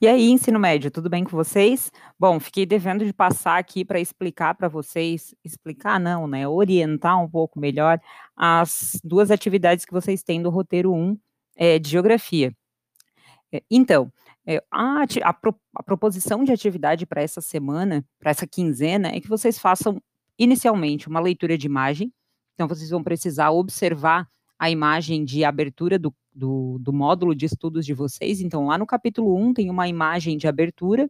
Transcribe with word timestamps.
E 0.00 0.06
aí, 0.06 0.30
ensino 0.30 0.60
médio, 0.60 0.92
tudo 0.92 1.10
bem 1.10 1.24
com 1.24 1.30
vocês? 1.30 1.90
Bom, 2.16 2.38
fiquei 2.38 2.64
devendo 2.64 3.04
de 3.04 3.12
passar 3.12 3.58
aqui 3.58 3.84
para 3.84 3.98
explicar 3.98 4.54
para 4.54 4.68
vocês, 4.68 5.34
explicar 5.44 5.98
não, 5.98 6.28
né, 6.28 6.46
orientar 6.46 7.20
um 7.20 7.28
pouco 7.28 7.58
melhor 7.58 8.00
as 8.36 9.00
duas 9.02 9.28
atividades 9.28 9.84
que 9.84 9.92
vocês 9.92 10.22
têm 10.22 10.40
do 10.40 10.50
roteiro 10.50 10.94
1 10.94 11.18
é, 11.56 11.80
de 11.80 11.90
geografia. 11.90 12.54
É, 13.52 13.60
então, 13.68 14.12
é, 14.46 14.62
a, 14.70 15.02
a, 15.24 15.32
pro, 15.32 15.52
a 15.74 15.82
proposição 15.82 16.44
de 16.44 16.52
atividade 16.52 17.04
para 17.04 17.20
essa 17.20 17.40
semana, 17.40 18.06
para 18.20 18.30
essa 18.30 18.46
quinzena, 18.46 19.08
é 19.08 19.20
que 19.20 19.28
vocês 19.28 19.58
façam 19.58 20.00
inicialmente 20.38 21.08
uma 21.08 21.18
leitura 21.18 21.58
de 21.58 21.66
imagem. 21.66 22.12
Então, 22.54 22.68
vocês 22.68 22.90
vão 22.90 23.02
precisar 23.02 23.50
observar 23.50 24.28
a 24.58 24.70
imagem 24.70 25.24
de 25.24 25.44
abertura 25.44 25.98
do, 25.98 26.14
do, 26.34 26.78
do, 26.80 26.92
módulo 26.92 27.34
de 27.34 27.46
estudos 27.46 27.86
de 27.86 27.94
vocês. 27.94 28.40
Então, 28.40 28.66
lá 28.66 28.76
no 28.76 28.86
capítulo 28.86 29.36
1 29.36 29.54
tem 29.54 29.70
uma 29.70 29.88
imagem 29.88 30.36
de 30.36 30.48
abertura, 30.48 31.08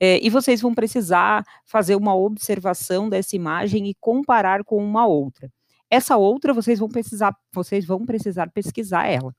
é, 0.00 0.24
e 0.24 0.30
vocês 0.30 0.60
vão 0.60 0.74
precisar 0.74 1.44
fazer 1.64 1.96
uma 1.96 2.14
observação 2.14 3.08
dessa 3.08 3.34
imagem 3.34 3.88
e 3.88 3.94
comparar 4.00 4.64
com 4.64 4.82
uma 4.82 5.06
outra. 5.06 5.50
Essa 5.90 6.16
outra 6.16 6.52
vocês 6.54 6.78
vão 6.78 6.88
precisar, 6.88 7.34
vocês 7.52 7.84
vão 7.84 8.06
precisar 8.06 8.50
pesquisar 8.50 9.06
ela. 9.06 9.34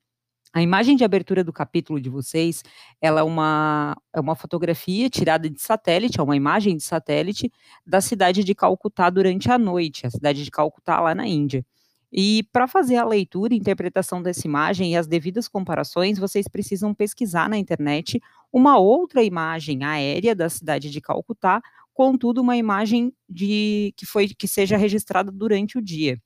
A 0.52 0.61
imagem 0.63 0.95
de 0.95 1.03
abertura 1.03 1.43
do 1.43 1.53
capítulo 1.53 2.02
de 2.02 2.09
vocês, 2.09 2.63
ela 2.99 3.19
é 3.19 3.23
uma, 3.23 3.95
é 4.13 4.19
uma 4.19 4.35
fotografia 4.35 5.07
tirada 5.07 5.47
de 5.47 5.61
satélite, 5.61 6.19
é 6.19 6.23
uma 6.23 6.35
imagem 6.35 6.75
de 6.75 6.83
satélite 6.83 7.52
da 7.85 8.02
cidade 8.02 8.43
de 8.43 8.55
Calcutá 8.55 9.11
durante 9.11 9.52
a 9.52 9.59
noite, 9.59 10.07
a 10.07 10.09
cidade 10.09 10.43
de 10.43 10.49
Calcutá 10.49 10.99
lá 10.99 11.13
na 11.13 11.27
Índia. 11.27 11.63
E 12.11 12.43
para 12.51 12.67
fazer 12.67 12.95
a 12.97 13.05
leitura 13.05 13.53
e 13.53 13.57
interpretação 13.57 14.21
dessa 14.21 14.47
imagem 14.47 14.93
e 14.93 14.95
as 14.97 15.07
devidas 15.07 15.47
comparações, 15.47 16.17
vocês 16.17 16.47
precisam 16.47 16.93
pesquisar 16.93 17.47
na 17.47 17.57
internet 17.57 18.19
uma 18.51 18.77
outra 18.79 19.23
imagem 19.23 19.83
aérea 19.83 20.35
da 20.35 20.49
cidade 20.49 20.89
de 20.89 21.01
Calcutá, 21.01 21.61
contudo 21.93 22.41
uma 22.41 22.57
imagem 22.57 23.13
de 23.27 23.93
que 23.95 24.05
foi 24.05 24.27
que 24.29 24.47
seja 24.47 24.77
registrada 24.77 25.31
durante 25.31 25.77
o 25.77 25.81
dia. 25.81 26.19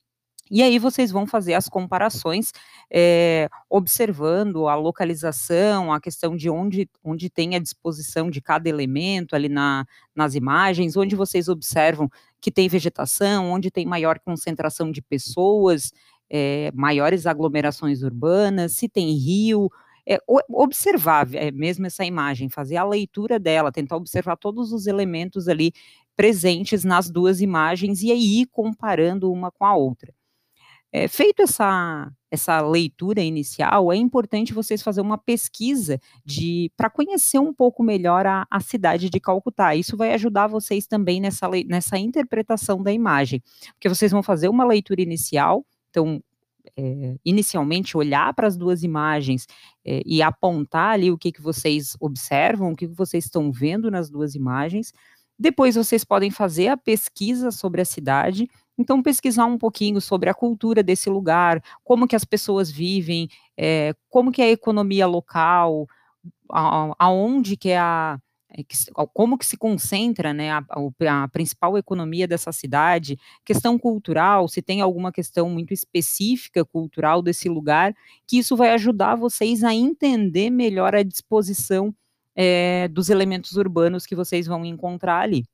E 0.50 0.62
aí 0.62 0.78
vocês 0.78 1.10
vão 1.10 1.26
fazer 1.26 1.54
as 1.54 1.68
comparações, 1.68 2.52
é, 2.92 3.48
observando 3.68 4.68
a 4.68 4.74
localização, 4.74 5.90
a 5.90 5.98
questão 6.00 6.36
de 6.36 6.50
onde, 6.50 6.88
onde 7.02 7.30
tem 7.30 7.56
a 7.56 7.58
disposição 7.58 8.30
de 8.30 8.42
cada 8.42 8.68
elemento 8.68 9.34
ali 9.34 9.48
na, 9.48 9.86
nas 10.14 10.34
imagens, 10.34 10.96
onde 10.98 11.16
vocês 11.16 11.48
observam 11.48 12.10
que 12.44 12.52
tem 12.52 12.68
vegetação, 12.68 13.50
onde 13.50 13.70
tem 13.70 13.86
maior 13.86 14.20
concentração 14.20 14.92
de 14.92 15.00
pessoas, 15.00 15.90
é, 16.28 16.70
maiores 16.74 17.24
aglomerações 17.24 18.02
urbanas, 18.02 18.72
se 18.72 18.86
tem 18.86 19.14
rio, 19.14 19.70
é, 20.06 20.18
observar 20.50 21.26
é, 21.34 21.50
mesmo 21.50 21.86
essa 21.86 22.04
imagem, 22.04 22.50
fazer 22.50 22.76
a 22.76 22.84
leitura 22.84 23.38
dela, 23.38 23.72
tentar 23.72 23.96
observar 23.96 24.36
todos 24.36 24.74
os 24.74 24.86
elementos 24.86 25.48
ali 25.48 25.72
presentes 26.14 26.84
nas 26.84 27.08
duas 27.08 27.40
imagens 27.40 28.02
e 28.02 28.12
aí 28.12 28.44
comparando 28.52 29.32
uma 29.32 29.50
com 29.50 29.64
a 29.64 29.74
outra. 29.74 30.12
É, 30.92 31.08
feito 31.08 31.40
essa, 31.40 32.12
essa 32.34 32.60
leitura 32.60 33.22
inicial, 33.22 33.92
é 33.92 33.96
importante 33.96 34.52
vocês 34.52 34.82
fazer 34.82 35.00
uma 35.00 35.16
pesquisa 35.16 35.98
de 36.24 36.70
para 36.76 36.90
conhecer 36.90 37.38
um 37.38 37.52
pouco 37.52 37.82
melhor 37.82 38.26
a, 38.26 38.46
a, 38.50 38.60
cidade 38.60 39.08
de 39.08 39.18
Calcutá. 39.18 39.74
Isso 39.74 39.96
vai 39.96 40.12
ajudar 40.14 40.46
vocês 40.46 40.86
também 40.86 41.20
nessa, 41.20 41.48
nessa 41.66 41.98
interpretação 41.98 42.82
da 42.82 42.92
imagem, 42.92 43.42
porque 43.74 43.88
vocês 43.88 44.12
vão 44.12 44.22
fazer 44.22 44.48
uma 44.48 44.64
leitura 44.64 45.00
inicial, 45.00 45.64
então 45.90 46.22
é, 46.76 47.16
inicialmente 47.24 47.96
olhar 47.96 48.32
para 48.34 48.46
as 48.46 48.56
duas 48.56 48.82
imagens 48.82 49.46
é, 49.84 50.02
e 50.04 50.22
apontar 50.22 50.94
ali 50.94 51.10
o 51.10 51.18
que, 51.18 51.32
que 51.32 51.42
vocês 51.42 51.96
observam, 52.00 52.72
o 52.72 52.76
que, 52.76 52.88
que 52.88 52.94
vocês 52.94 53.24
estão 53.24 53.52
vendo 53.52 53.90
nas 53.90 54.10
duas 54.10 54.34
imagens. 54.34 54.92
Depois 55.38 55.74
vocês 55.74 56.04
podem 56.04 56.30
fazer 56.30 56.68
a 56.68 56.76
pesquisa 56.76 57.50
sobre 57.50 57.80
a 57.80 57.84
cidade 57.84 58.48
então, 58.78 59.02
pesquisar 59.02 59.46
um 59.46 59.58
pouquinho 59.58 60.00
sobre 60.00 60.28
a 60.28 60.34
cultura 60.34 60.82
desse 60.82 61.08
lugar, 61.08 61.62
como 61.84 62.08
que 62.08 62.16
as 62.16 62.24
pessoas 62.24 62.70
vivem, 62.70 63.28
é, 63.56 63.94
como 64.10 64.32
que 64.32 64.42
é 64.42 64.46
a 64.46 64.50
economia 64.50 65.06
local, 65.06 65.86
a, 66.50 66.94
aonde 66.98 67.56
que 67.56 67.70
é 67.70 67.78
a, 67.78 68.18
é, 68.56 68.62
como 69.12 69.36
que 69.36 69.46
se 69.46 69.56
concentra 69.56 70.32
né, 70.32 70.52
a, 70.52 70.64
a, 71.08 71.28
principal 71.28 71.76
economia 71.76 72.26
dessa 72.26 72.52
cidade, 72.52 73.18
questão 73.44 73.78
cultural, 73.78 74.48
se 74.48 74.62
tem 74.62 74.80
alguma 74.80 75.12
questão 75.12 75.48
muito 75.50 75.74
específica 75.74 76.64
cultural 76.64 77.22
desse 77.22 77.48
lugar, 77.48 77.94
que 78.26 78.38
isso 78.38 78.56
vai 78.56 78.70
ajudar 78.70 79.16
vocês 79.16 79.64
a 79.64 79.74
entender 79.74 80.50
melhor 80.50 80.94
a 80.94 81.02
disposição 81.02 81.94
é, 82.36 82.88
dos 82.88 83.08
elementos 83.08 83.56
urbanos 83.56 84.06
que 84.06 84.14
vocês 84.14 84.46
vão 84.46 84.64
encontrar 84.64 85.20
ali. 85.20 85.44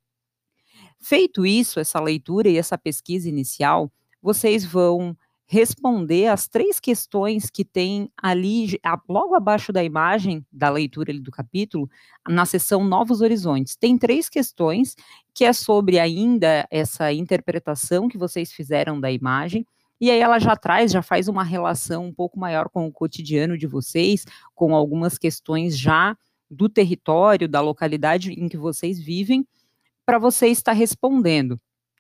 Feito 1.01 1.47
isso, 1.47 1.81
essa 1.81 2.01
leitura 2.01 2.49
e 2.49 2.59
essa 2.59 2.77
pesquisa 2.77 3.29
inicial, 3.29 3.91
vocês 4.23 4.65
vão 4.65 5.17
responder 5.47 6.29
as 6.29 6.47
três 6.47 6.79
questões 6.79 7.51
que 7.51 7.65
tem 7.65 8.09
ali, 8.17 8.79
logo 9.09 9.35
abaixo 9.35 9.73
da 9.73 9.83
imagem 9.83 10.47
da 10.53 10.71
leitura 10.71 11.13
do 11.19 11.31
capítulo, 11.33 11.91
na 12.29 12.47
seção 12.47 12.85
Novos 12.85 13.21
Horizontes. 13.21 13.75
Tem 13.75 13.99
três 13.99 14.29
questões 14.29 14.95
que 15.35 15.45
é 15.45 15.53
sobre 15.53 15.99
ainda 15.99 16.69
essa 16.71 17.13
interpretação 17.13 18.09
que 18.09 18.17
vocês 18.17 18.53
fizeram 18.53 19.01
da 19.01 19.11
imagem, 19.11 19.67
e 20.01 20.09
aí 20.11 20.21
ela 20.21 20.39
já 20.39 20.55
traz, 20.55 20.93
já 20.93 21.03
faz 21.03 21.27
uma 21.27 21.43
relação 21.43 22.07
um 22.07 22.13
pouco 22.13 22.39
maior 22.39 22.69
com 22.69 22.87
o 22.87 22.93
cotidiano 22.93 23.59
de 23.59 23.67
vocês, 23.67 24.25
com 24.55 24.73
algumas 24.73 25.19
questões 25.19 25.77
já 25.77 26.17
do 26.49 26.69
território, 26.69 27.49
da 27.49 27.61
localidade 27.61 28.33
em 28.33 28.49
que 28.49 28.57
vocês 28.57 29.01
vivem, 29.01 29.45
para 30.11 30.19
você 30.19 30.49
estar 30.49 30.73
respondendo. 30.73 31.57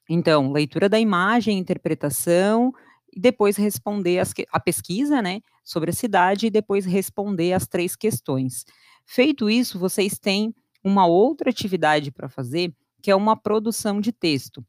Então, 0.08 0.50
leitura 0.50 0.88
da 0.88 0.98
imagem, 0.98 1.56
interpretação, 1.56 2.72
e 3.12 3.20
depois 3.20 3.56
responder 3.56 4.18
as, 4.18 4.34
a 4.50 4.58
pesquisa, 4.58 5.22
né, 5.22 5.40
sobre 5.62 5.90
a 5.90 5.92
cidade, 5.92 6.48
e 6.48 6.50
depois 6.50 6.84
responder 6.84 7.52
as 7.52 7.68
três 7.68 7.94
questões. 7.94 8.64
Feito 9.06 9.48
isso, 9.48 9.78
vocês 9.78 10.18
têm 10.18 10.52
uma 10.82 11.06
outra 11.06 11.50
atividade 11.50 12.10
para 12.10 12.28
fazer, 12.28 12.74
que 13.00 13.12
é 13.12 13.14
uma 13.14 13.36
produção 13.36 14.00
de 14.00 14.10
texto. 14.10 14.66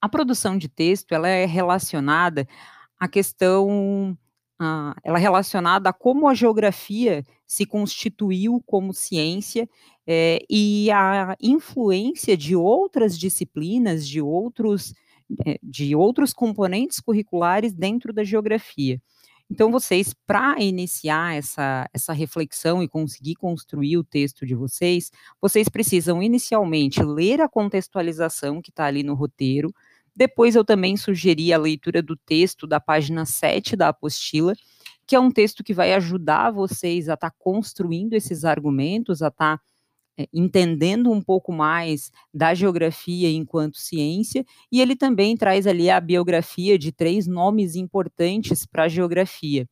A 0.00 0.08
produção 0.08 0.58
de 0.58 0.68
texto, 0.68 1.12
ela 1.12 1.28
é 1.28 1.46
relacionada 1.46 2.48
à 2.98 3.06
questão 3.06 4.18
ah, 4.58 4.94
ela 5.04 5.18
é 5.18 5.20
relacionada 5.20 5.90
a 5.90 5.92
como 5.92 6.28
a 6.28 6.34
geografia 6.34 7.24
se 7.46 7.66
constituiu 7.66 8.62
como 8.64 8.94
ciência 8.94 9.68
é, 10.06 10.38
e 10.48 10.90
a 10.90 11.36
influência 11.40 12.36
de 12.36 12.56
outras 12.56 13.18
disciplinas, 13.18 14.06
de 14.06 14.20
outros, 14.20 14.94
é, 15.46 15.58
de 15.62 15.94
outros 15.94 16.32
componentes 16.32 17.00
curriculares 17.00 17.74
dentro 17.74 18.12
da 18.12 18.24
geografia. 18.24 19.00
Então, 19.48 19.70
vocês, 19.70 20.12
para 20.26 20.60
iniciar 20.60 21.36
essa, 21.36 21.88
essa 21.92 22.12
reflexão 22.12 22.82
e 22.82 22.88
conseguir 22.88 23.36
construir 23.36 23.96
o 23.96 24.02
texto 24.02 24.44
de 24.44 24.56
vocês, 24.56 25.10
vocês 25.40 25.68
precisam 25.68 26.20
inicialmente 26.20 27.02
ler 27.02 27.40
a 27.40 27.48
contextualização 27.48 28.60
que 28.60 28.70
está 28.70 28.86
ali 28.86 29.04
no 29.04 29.14
roteiro, 29.14 29.72
depois 30.16 30.56
eu 30.56 30.64
também 30.64 30.96
sugeri 30.96 31.52
a 31.52 31.58
leitura 31.58 32.02
do 32.02 32.16
texto 32.16 32.66
da 32.66 32.80
página 32.80 33.26
7 33.26 33.76
da 33.76 33.88
apostila, 33.88 34.54
que 35.06 35.14
é 35.14 35.20
um 35.20 35.30
texto 35.30 35.62
que 35.62 35.74
vai 35.74 35.92
ajudar 35.92 36.50
vocês 36.50 37.08
a 37.08 37.14
estar 37.14 37.30
tá 37.30 37.36
construindo 37.38 38.14
esses 38.14 38.44
argumentos, 38.44 39.20
a 39.20 39.28
estar 39.28 39.58
tá, 39.58 39.62
é, 40.18 40.26
entendendo 40.32 41.12
um 41.12 41.20
pouco 41.20 41.52
mais 41.52 42.10
da 42.32 42.54
geografia 42.54 43.30
enquanto 43.30 43.76
ciência, 43.76 44.44
e 44.72 44.80
ele 44.80 44.96
também 44.96 45.36
traz 45.36 45.66
ali 45.66 45.90
a 45.90 46.00
biografia 46.00 46.78
de 46.78 46.90
três 46.90 47.26
nomes 47.26 47.76
importantes 47.76 48.64
para 48.64 48.84
a 48.84 48.88
geografia. 48.88 49.68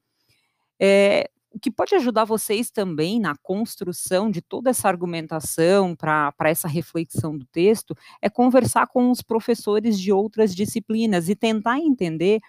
É, 0.79 1.31
o 1.55 1.59
que 1.61 1.71
pode 1.71 1.95
ajudar 1.95 2.25
vocês 2.25 2.69
também 2.69 3.21
na 3.21 3.37
construção 3.37 4.29
de 4.29 4.43
toda 4.43 4.71
essa 4.71 4.89
argumentação 4.89 5.95
para 5.95 6.35
essa 6.41 6.67
reflexão 6.67 7.39
do 7.39 7.47
texto 7.47 7.97
é 8.21 8.29
conversar 8.29 8.89
com 8.89 9.09
os 9.09 9.23
professores 9.23 9.99
de 10.01 10.11
outras 10.11 10.53
disciplinas 10.53 11.29
e 11.29 11.37
tentar 11.37 11.79
entender, 11.79 12.41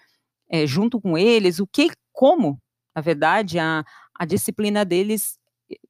é, 0.50 0.66
junto 0.66 1.00
com 1.00 1.16
eles, 1.16 1.60
o 1.60 1.66
que, 1.68 1.88
como, 2.12 2.60
na 2.96 3.00
verdade, 3.00 3.60
a, 3.60 3.84
a 4.12 4.24
disciplina 4.24 4.84
deles 4.84 5.38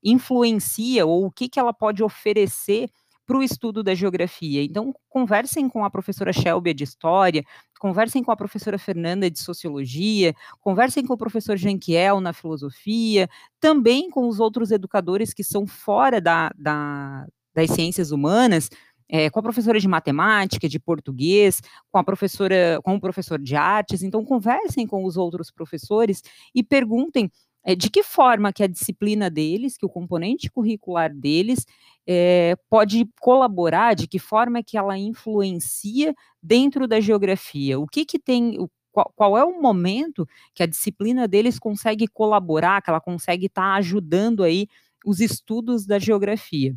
influencia 0.05 1.07
ou 1.07 1.25
o 1.25 1.31
que, 1.31 1.49
que 1.49 1.59
ela 1.59 1.73
pode 1.73 2.03
oferecer 2.03 2.91
para 3.25 3.39
o 3.39 3.43
estudo 3.43 3.83
da 3.83 3.95
geografia. 3.95 4.63
Então, 4.63 4.95
conversem 5.09 5.69
com 5.69 5.85
a 5.85 5.91
professora 5.91 6.33
Shelby 6.35 6.75
de 6.75 6.85
História, 6.85 7.43
conversem 7.79 8.23
com 8.23 8.31
a 8.31 8.37
professora 8.37 8.79
Fernanda 8.79 9.31
de 9.31 9.39
Sociologia, 9.39 10.35
conversem 10.61 11.05
com 11.05 11.15
o 11.15 11.19
professor 11.19 11.57
Janquiel 11.57 12.21
na 12.21 12.33
Filosofia, 12.33 13.29
também 13.61 14.11
com 14.11 14.29
os 14.29 14.41
outros 14.41 14.71
educadores 14.71 15.33
que 15.33 15.45
são 15.45 15.67
fora 15.67 16.21
da, 16.21 16.51
da 16.57 17.27
das 17.55 17.71
ciências 17.71 18.11
humanas, 18.11 18.69
é, 19.09 19.31
com 19.31 19.39
a 19.39 19.43
professora 19.43 19.81
de 19.81 19.89
matemática, 19.89 20.69
de 20.69 20.79
português, 20.79 21.63
com 21.91 21.99
a 21.99 22.05
professora, 22.05 22.79
com 22.83 22.95
o 22.95 23.01
professor 23.01 23.39
de 23.39 23.57
artes. 23.57 24.03
Então, 24.03 24.25
conversem 24.25 24.87
com 24.87 25.05
os 25.05 25.17
outros 25.17 25.51
professores 25.51 26.23
e 26.55 26.63
perguntem 26.63 27.31
é, 27.67 27.75
de 27.75 27.91
que 27.91 28.05
forma 28.05 28.53
que 28.53 28.63
a 28.63 28.69
disciplina 28.69 29.29
deles, 29.29 29.77
que 29.77 29.85
o 29.85 29.89
componente 29.89 30.49
curricular 30.49 31.13
deles, 31.13 31.67
é, 32.07 32.55
pode 32.71 33.05
colaborar, 33.21 33.95
de 33.95 34.07
que 34.07 34.21
forma 34.21 34.63
que 34.63 34.79
ela 34.79 34.97
influencia 34.97 36.15
dentro 36.41 36.87
da 36.87 37.01
geografia? 37.01 37.77
O 37.81 37.89
que 37.89 38.05
que 38.05 38.21
tem, 38.21 38.57
o, 38.61 38.71
qual, 38.93 39.13
qual, 39.17 39.37
é 39.37 39.45
o 39.45 39.61
momento 39.61 40.29
que 40.55 40.63
a 40.63 40.67
disciplina 40.67 41.27
deles 41.27 41.59
consegue 41.59 42.07
colaborar, 42.07 42.81
que 42.81 42.89
ela 42.89 43.01
consegue 43.01 43.47
estar 43.47 43.63
tá 43.63 43.75
ajudando 43.75 44.45
aí 44.45 44.69
os 45.05 45.19
estudos 45.19 45.85
da 45.85 45.99
geografia? 45.99 46.73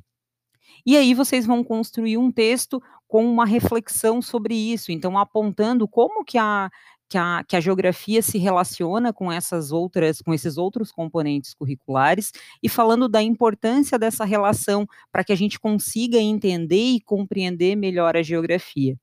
E 0.84 0.98
aí 0.98 1.14
vocês 1.14 1.46
vão 1.46 1.64
construir 1.64 2.18
um 2.18 2.32
texto 2.32 2.82
com 3.08 3.24
uma 3.26 3.46
reflexão 3.46 4.24
sobre 4.24 4.56
isso, 4.56 4.92
então 4.92 5.20
apontando 5.20 5.88
como 5.88 6.26
que 6.26 6.38
a, 6.38 6.70
que 7.10 7.18
a, 7.18 7.44
que 7.44 7.56
a 7.56 7.60
geografia 7.60 8.22
se 8.22 8.38
relaciona 8.38 9.12
com 9.12 9.32
essas 9.32 9.72
outras, 9.72 10.22
com 10.22 10.34
esses 10.34 10.58
outros 10.58 10.92
componentes 10.92 11.54
curriculares 11.54 12.32
e 12.62 12.70
falando 12.70 13.10
da 13.10 13.22
importância 13.22 13.98
dessa 13.98 14.24
relação 14.24 14.86
para 15.12 15.24
que 15.24 15.34
a 15.34 15.36
gente 15.36 15.60
consiga 15.60 16.20
entender 16.20 16.96
e 16.96 17.02
compreender 17.02 17.76
melhor 17.76 18.16
a 18.16 18.22
geografia. 18.22 18.96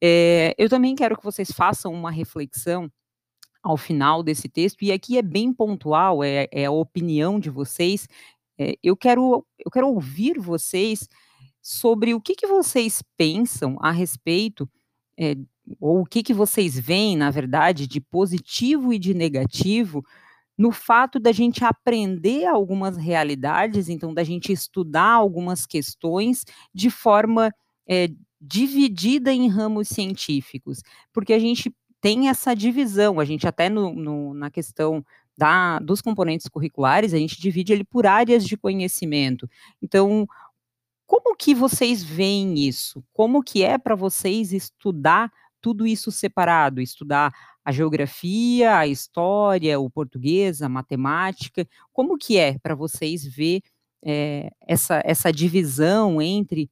É, 0.00 0.54
eu 0.56 0.68
também 0.68 0.94
quero 0.94 1.16
que 1.16 1.24
vocês 1.24 1.50
façam 1.50 1.92
uma 1.92 2.10
reflexão 2.10 2.90
ao 3.62 3.76
final 3.76 4.22
desse 4.22 4.48
texto, 4.48 4.82
e 4.82 4.92
aqui 4.92 5.16
é 5.16 5.22
bem 5.22 5.52
pontual, 5.52 6.22
é, 6.22 6.46
é 6.52 6.66
a 6.66 6.70
opinião 6.70 7.40
de 7.40 7.48
vocês. 7.48 8.06
É, 8.58 8.76
eu, 8.82 8.94
quero, 8.94 9.44
eu 9.58 9.70
quero 9.70 9.88
ouvir 9.88 10.38
vocês 10.38 11.08
sobre 11.62 12.12
o 12.12 12.20
que, 12.20 12.34
que 12.34 12.46
vocês 12.46 13.02
pensam 13.16 13.78
a 13.80 13.90
respeito 13.90 14.68
é, 15.18 15.34
ou 15.80 16.00
o 16.00 16.04
que, 16.04 16.22
que 16.22 16.34
vocês 16.34 16.78
veem, 16.78 17.16
na 17.16 17.30
verdade, 17.30 17.86
de 17.86 18.00
positivo 18.00 18.92
e 18.92 18.98
de 18.98 19.14
negativo 19.14 20.04
no 20.56 20.70
fato 20.70 21.18
da 21.18 21.32
gente 21.32 21.64
aprender 21.64 22.46
algumas 22.46 22.96
realidades, 22.96 23.88
então 23.88 24.14
da 24.14 24.22
gente 24.22 24.52
estudar 24.52 25.10
algumas 25.10 25.66
questões 25.66 26.44
de 26.72 26.90
forma 26.90 27.52
é, 27.88 28.08
dividida 28.40 29.32
em 29.32 29.48
ramos 29.48 29.88
científicos, 29.88 30.80
porque 31.12 31.32
a 31.32 31.38
gente 31.38 31.74
tem 32.00 32.28
essa 32.28 32.54
divisão, 32.54 33.18
a 33.18 33.24
gente 33.24 33.48
até 33.48 33.68
no, 33.68 33.92
no, 33.94 34.34
na 34.34 34.50
questão 34.50 35.04
da, 35.36 35.78
dos 35.80 36.00
componentes 36.00 36.46
curriculares, 36.48 37.12
a 37.12 37.18
gente 37.18 37.40
divide 37.40 37.72
ele 37.72 37.84
por 37.84 38.06
áreas 38.06 38.44
de 38.44 38.56
conhecimento. 38.56 39.48
Então, 39.82 40.28
como 41.06 41.34
que 41.34 41.54
vocês 41.54 42.04
veem 42.04 42.58
isso? 42.58 43.02
Como 43.12 43.42
que 43.42 43.62
é 43.62 43.78
para 43.78 43.96
vocês 43.96 44.52
estudar 44.52 45.32
tudo 45.64 45.86
isso 45.86 46.12
separado, 46.12 46.78
estudar 46.78 47.32
a 47.64 47.72
geografia, 47.72 48.76
a 48.76 48.86
história, 48.86 49.80
o 49.80 49.88
português, 49.88 50.60
a 50.60 50.68
matemática, 50.68 51.66
como 51.90 52.18
que 52.18 52.36
é 52.36 52.58
para 52.58 52.74
vocês 52.74 53.24
ver 53.24 53.62
é, 54.04 54.50
essa, 54.60 55.00
essa 55.02 55.32
divisão 55.32 56.20
entre, 56.20 56.70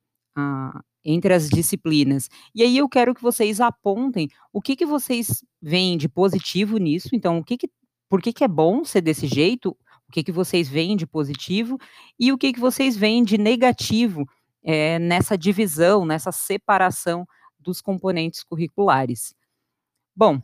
entre 1.02 1.32
as 1.32 1.48
disciplinas? 1.48 2.28
E 2.54 2.62
aí 2.62 2.76
eu 2.76 2.86
quero 2.86 3.14
que 3.14 3.22
vocês 3.22 3.62
apontem 3.62 4.28
o 4.52 4.60
que, 4.60 4.76
que 4.76 4.84
vocês 4.84 5.42
veem 5.58 5.96
de 5.96 6.06
positivo 6.06 6.76
nisso, 6.76 7.08
então 7.14 7.38
o 7.38 7.44
que, 7.44 7.56
que 7.56 7.70
por 8.10 8.20
que, 8.20 8.30
que 8.30 8.44
é 8.44 8.48
bom 8.48 8.84
ser 8.84 9.00
desse 9.00 9.26
jeito, 9.26 9.70
o 10.06 10.12
que, 10.12 10.22
que 10.22 10.30
vocês 10.30 10.68
veem 10.68 10.98
de 10.98 11.06
positivo 11.06 11.78
e 12.20 12.30
o 12.30 12.36
que, 12.36 12.52
que 12.52 12.60
vocês 12.60 12.94
veem 12.94 13.24
de 13.24 13.38
negativo 13.38 14.26
é, 14.62 14.98
nessa 14.98 15.38
divisão, 15.38 16.04
nessa 16.04 16.30
separação 16.30 17.26
dos 17.62 17.80
componentes 17.80 18.42
curriculares. 18.42 19.34
Bom, 20.14 20.42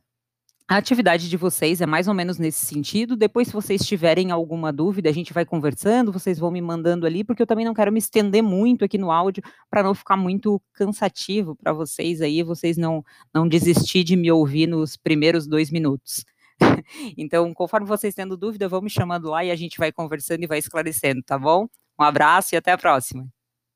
a 0.71 0.77
atividade 0.77 1.31
de 1.31 1.37
vocês 1.39 1.81
é 1.81 1.87
mais 1.87 2.09
ou 2.09 2.15
menos 2.15 2.39
nesse 2.39 2.67
sentido. 2.67 3.17
Depois, 3.17 3.49
se 3.49 3.55
vocês 3.55 3.87
tiverem 3.87 4.31
alguma 4.31 4.71
dúvida, 4.71 5.09
a 5.09 5.13
gente 5.13 5.33
vai 5.33 5.47
conversando, 5.47 6.13
vocês 6.13 6.39
vão 6.39 6.51
me 6.51 6.61
mandando 6.61 7.07
ali, 7.07 7.25
porque 7.25 7.41
eu 7.41 7.47
também 7.47 7.65
não 7.65 7.73
quero 7.73 7.91
me 7.91 7.99
estender 7.99 8.43
muito 8.43 8.85
aqui 8.85 8.99
no 8.99 9.11
áudio 9.11 9.43
para 9.71 9.83
não 9.83 9.95
ficar 9.95 10.19
muito 10.19 10.61
cansativo 10.75 11.57
para 11.57 11.73
vocês 11.73 12.21
aí, 12.21 12.43
vocês 12.43 12.77
não, 12.77 13.03
não 13.33 13.49
desistir 13.49 14.05
de 14.05 14.15
me 14.15 14.31
ouvir 14.31 14.67
nos 14.67 14.95
primeiros 14.95 15.47
dois 15.47 15.71
minutos. 15.71 16.27
então, 17.17 17.55
conforme 17.55 17.87
vocês 17.87 18.15
tendo 18.15 18.37
dúvida, 18.37 18.69
vão 18.69 18.83
me 18.83 18.91
chamando 18.91 19.31
lá 19.31 19.43
e 19.43 19.51
a 19.51 19.57
gente 19.57 19.79
vai 19.79 19.91
conversando 19.91 20.43
e 20.43 20.47
vai 20.47 20.59
esclarecendo, 20.59 21.23
tá 21.23 21.39
bom? 21.39 21.67
Um 21.99 22.05
abraço 22.05 22.55
e 22.55 22.59
até 22.59 22.73
a 22.73 22.79
próxima. 22.79 23.27